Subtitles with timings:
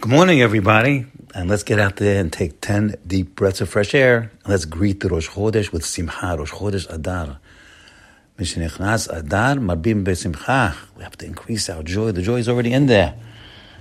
[0.00, 1.06] Good morning, everybody.
[1.34, 4.30] And let's get out there and take 10 deep breaths of fresh air.
[4.46, 7.40] Let's greet the Rosh Chodesh with Simcha, Rosh Chodesh Adar.
[8.38, 10.76] Mishnichnas Adar, Marbim Besimcha.
[10.96, 12.12] We have to increase our joy.
[12.12, 13.16] The joy is already in there.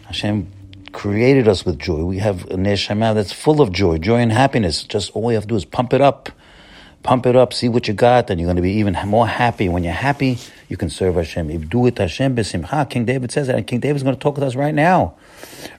[0.08, 0.52] Hashem
[0.92, 2.04] created us with joy.
[2.04, 4.82] We have a neshama that's full of joy, joy and happiness.
[4.86, 6.32] Just all we have to do is pump it up.
[7.04, 9.70] Pump it up, see what you got, and you're going to be even more happy.
[9.70, 11.50] When you're happy, you can serve Hashem.
[11.50, 14.44] Ivdu et Hashem besimcha, King David says that, and King David's going to talk with
[14.44, 15.16] us right now.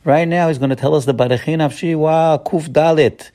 [0.04, 3.30] Right now, he's going to tell us the Barechi Nafshi, wow, Kuf Dalit.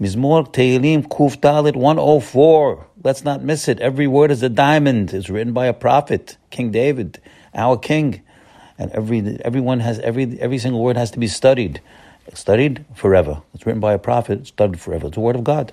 [0.00, 2.86] Mizmor Teilim Kuf Dalit 104.
[3.04, 3.78] Let's not miss it.
[3.78, 5.14] Every word is a diamond.
[5.14, 7.20] It's written by a prophet, King David,
[7.54, 8.20] our king.
[8.78, 11.80] And every everyone has every every single word has to be studied.
[12.34, 13.42] Studied forever.
[13.54, 15.06] It's written by a prophet, studied forever.
[15.06, 15.72] It's the word of God.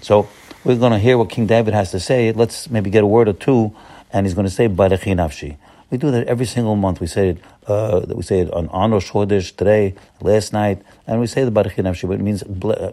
[0.00, 0.28] So
[0.62, 2.30] we're going to hear what King David has to say.
[2.32, 3.74] Let's maybe get a word or two,
[4.12, 5.56] and he's going to say Barechi Nafshi.
[5.90, 7.00] We do that every single month.
[7.00, 7.38] We say it.
[7.66, 11.52] Uh, we say it on, on Rosh Chodesh today, last night, and we say the
[11.52, 12.08] Barechi Nafshi.
[12.08, 12.42] But it means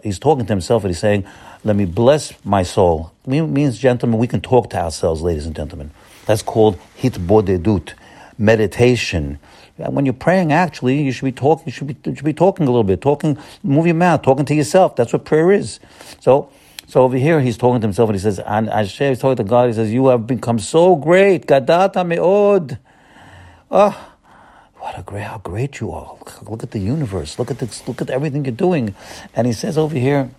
[0.04, 1.24] he's talking to himself, and he's saying,
[1.64, 5.56] "Let me bless my soul." It means, gentlemen, we can talk to ourselves, ladies and
[5.56, 5.90] gentlemen.
[6.26, 7.94] That's called hitbodedut,
[8.38, 9.38] meditation.
[9.76, 11.66] When you're praying, actually, you should be talking.
[11.66, 14.44] You should be, you should be talking a little bit, talking, move your mouth, talking
[14.44, 14.94] to yourself.
[14.94, 15.80] That's what prayer is.
[16.20, 16.48] So
[16.86, 19.44] so over here, he's talking to himself and he says, and Hashem is talking to
[19.44, 21.46] God, he says, You have become so great.
[21.46, 22.78] Gadata me'od.
[23.70, 24.14] Oh,
[24.74, 26.16] what a great, how great you are.
[26.42, 27.38] Look at the universe.
[27.38, 28.94] Look at this, look at everything you're doing.
[29.34, 30.30] And he says over here,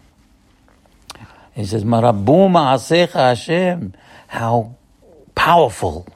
[1.53, 3.93] he says, Marabum asecha Hashem.
[4.27, 4.75] How
[5.33, 6.07] powerful,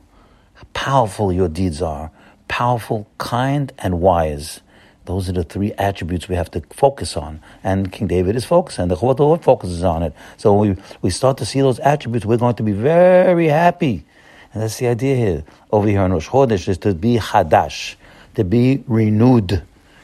[0.73, 2.11] powerful your deeds are.
[2.47, 4.61] Powerful, kind, and wise.
[5.09, 7.41] Those are the three attributes we have to focus on.
[7.63, 10.13] And King David is focused, and the Chovot focuses on it.
[10.38, 14.05] So when we, we start to see those attributes, we're going to be very happy.
[14.53, 15.43] And that's the idea here.
[15.71, 17.95] Over here in Rosh Chodesh is to be Hadash,
[18.35, 19.63] to be renewed.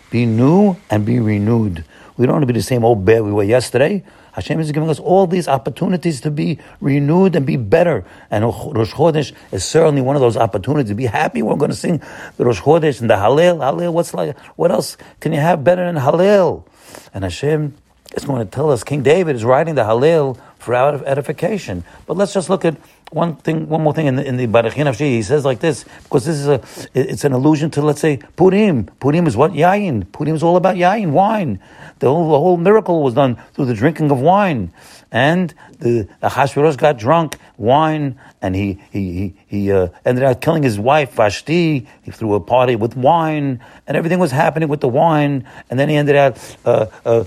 [0.09, 1.85] Be new and be renewed.
[2.17, 4.03] We don't want to be the same old bear we were yesterday.
[4.33, 8.05] Hashem is giving us all these opportunities to be renewed and be better.
[8.31, 11.41] And Rosh Chodesh is certainly one of those opportunities to be happy.
[11.41, 12.01] We're going to sing
[12.37, 13.59] the Rosh Chodesh and the Hallel.
[13.59, 16.65] Hallel, what's like, what else can you have better than Hallel?
[17.13, 17.75] And Hashem
[18.13, 21.83] is going to tell us, King David is writing the Hallel for our edification.
[22.05, 22.75] But let's just look at
[23.15, 26.25] one thing, one more thing in the, in the Barechin He says like this, because
[26.25, 26.61] this is a,
[26.93, 28.87] it's an allusion to, let's say, Purim.
[28.99, 29.53] Purim is what?
[29.53, 30.11] Yain.
[30.11, 31.61] Purim is all about Yain, wine.
[31.99, 34.73] The whole, the whole miracle was done through the drinking of wine.
[35.13, 40.63] And the Ahasuerus got drunk, wine, and he, he, he, he uh, ended up killing
[40.63, 41.87] his wife, Vashti.
[42.01, 45.47] He threw a party with wine, and everything was happening with the wine.
[45.69, 47.23] And then he ended up uh, uh,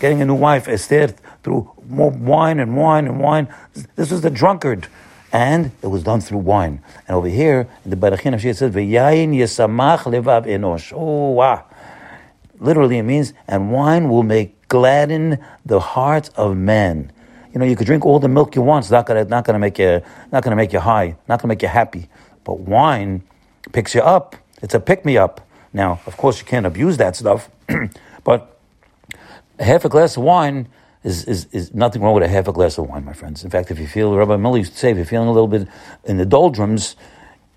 [0.00, 3.46] getting a new wife, Esther, through more wine and wine and wine.
[3.94, 4.88] This was the drunkard
[5.32, 6.82] and it was done through wine.
[7.06, 11.64] And over here, in the Barechin it says, "V'yayin yesamach levav enosh." Oh, wow!
[12.58, 17.12] Literally, it means, and wine will make gladden the heart of man.
[17.52, 19.58] You know, you could drink all the milk you want; it's not gonna, not gonna
[19.58, 20.02] make you,
[20.32, 22.08] not gonna make you high, not gonna make you happy.
[22.44, 23.22] But wine
[23.72, 24.36] picks you up.
[24.62, 25.46] It's a pick me up.
[25.72, 27.50] Now, of course, you can't abuse that stuff,
[28.24, 28.58] but
[29.60, 30.68] half a glass of wine
[31.04, 33.44] is, is, is nothing wrong with a half a glass of wine, my friends.
[33.44, 35.48] In fact, if you feel, Rabbi Miller used to say, if you're feeling a little
[35.48, 35.68] bit
[36.04, 36.96] in the doldrums,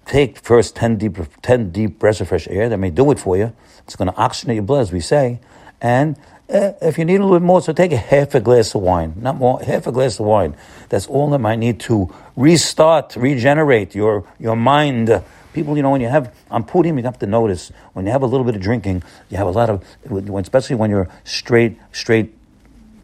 [0.05, 2.69] take first 10 deep, 10 deep breaths of fresh air.
[2.69, 3.53] That may do it for you.
[3.83, 5.39] It's going to oxygenate your blood, as we say.
[5.81, 6.17] And
[6.49, 8.81] uh, if you need a little bit more, so take a half a glass of
[8.81, 10.55] wine, not more, half a glass of wine.
[10.89, 15.23] That's all that might need to restart, regenerate your, your mind.
[15.53, 18.21] People, you know, when you have, on Purim, you have to notice, when you have
[18.21, 22.35] a little bit of drinking, you have a lot of, especially when you're straight, straight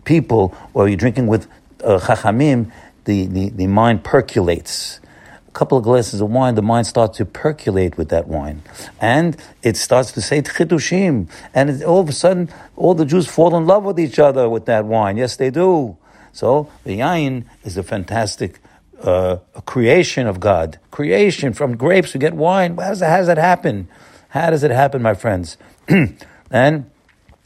[0.08, 1.48] people, or you're drinking with
[1.84, 2.72] uh, chachamim,
[3.04, 5.00] the, the, the mind percolates.
[5.48, 8.64] A couple of glasses of wine, the mind starts to percolate with that wine.
[9.02, 11.30] And it starts to say chidushim.
[11.54, 14.50] And it, all of a sudden, all the Jews fall in love with each other
[14.50, 15.18] with that wine.
[15.18, 15.98] Yes, they do.
[16.32, 18.60] So the yain is a fantastic
[19.02, 20.80] uh, a creation of God.
[20.92, 22.78] Creation from grapes we get wine.
[22.78, 23.88] How does, that, how does that happen?
[24.30, 25.58] How does it happen, my friends?
[26.52, 26.90] and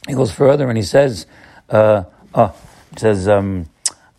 [0.06, 1.26] he goes further and he says,
[1.68, 2.54] uh, Oh,
[2.92, 3.66] it says, um,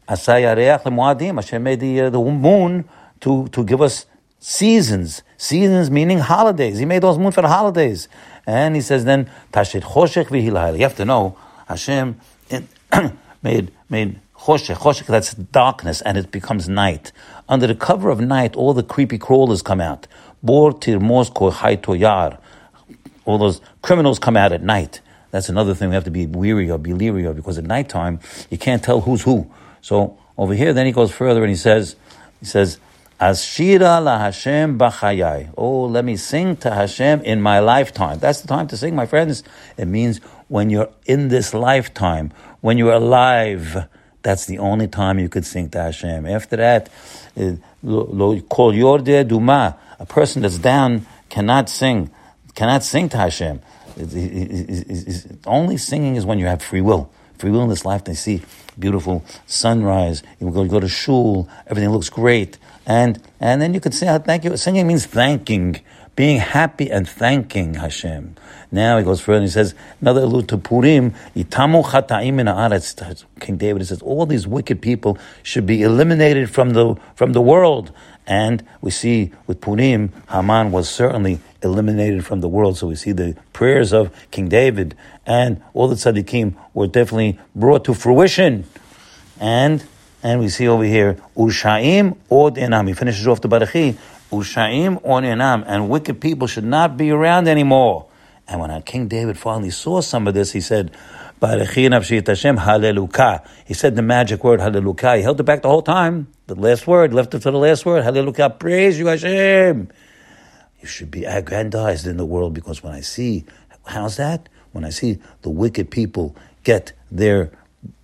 [0.08, 2.88] Hashem made the, uh, the moon
[3.22, 4.06] to, to give us
[4.40, 5.24] seasons.
[5.38, 6.78] Seasons meaning holidays.
[6.78, 8.08] He made those moon for the holidays.
[8.46, 10.76] And he says then, Tashet Choshech v'hilayla.
[10.76, 11.38] You have to know,
[11.68, 12.20] Hashem
[13.42, 17.12] made, made Choshech, Choshech, that's darkness, and it becomes night.
[17.48, 20.06] Under the cover of night, all the creepy crawlers come out.
[20.44, 22.38] Bor tirmos toyar.
[23.26, 25.00] All those criminals come out at night.
[25.34, 28.20] That's another thing we have to be weary of, be leery of, because at nighttime
[28.52, 29.52] you can't tell who's who.
[29.82, 31.96] So over here, then he goes further and he says,
[32.40, 32.78] he says,
[33.20, 35.52] Ashira la Hashem b'chayai.
[35.58, 38.20] Oh, let me sing to Hashem in my lifetime.
[38.20, 39.42] That's the time to sing, my friends.
[39.76, 40.20] It means
[40.50, 42.32] when you're in this lifetime,
[42.62, 43.88] when you're alive.
[44.22, 46.28] That's the only time you could sing to Hashem.
[46.28, 46.90] After that,
[47.36, 49.80] eh, kol yorde duma.
[50.00, 52.12] A person that's down cannot sing,
[52.54, 53.62] cannot sing to Hashem.
[55.46, 57.10] Only singing is when you have free will.
[57.38, 58.42] Free will in this life, they see
[58.80, 60.24] beautiful sunrise.
[60.40, 62.58] You go, you go to shul, everything looks great.
[62.86, 64.56] And, and then you could say, ah, thank you.
[64.58, 65.82] Singing means thanking,
[66.16, 68.36] being happy and thanking Hashem.
[68.72, 73.58] Now he goes further and he says, another allude to Purim, Itamu chataim in King
[73.58, 77.92] David says, all these wicked people should be eliminated from the, from the world.
[78.26, 82.78] And we see with Purim, Haman was certainly eliminated from the world.
[82.78, 84.96] So we see the prayers of King David
[85.26, 88.66] and all the tzaddikim were definitely brought to fruition.
[89.40, 89.84] And
[90.24, 92.88] and we see over here, Ushaim od enam.
[92.88, 93.98] He finishes off the Barachi.
[94.34, 95.64] Ushaim od enam.
[95.66, 98.08] And wicked people should not be around anymore.
[98.48, 100.92] And when King David finally saw some of this, he said,
[101.42, 102.02] hallelujah.
[103.66, 105.16] He said the magic word, hallelujah.
[105.18, 106.28] He held it back the whole time.
[106.48, 108.50] The last word, left it to the last word, hallelujah.
[108.50, 109.90] Praise you, Hashem.
[110.82, 113.46] You should be aggrandized in the world because when I see,
[113.86, 114.50] how's that?
[114.74, 117.52] When I see the wicked people get their,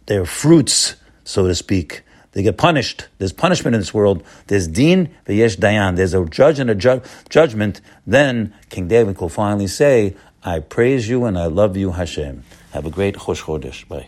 [0.06, 0.96] their fruits,
[1.26, 3.08] so to speak, they get punished.
[3.18, 4.24] There's punishment in this world.
[4.48, 5.96] There's din v'yesh dayan.
[5.96, 7.82] There's a judge and a ju- judgment.
[8.06, 12.44] Then King David will finally say, I praise you and I love you, Hashem.
[12.72, 13.88] Have a great Chosh Chodesh.
[13.88, 14.08] Bye.